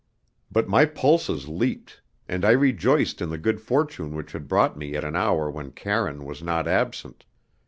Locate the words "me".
4.75-4.95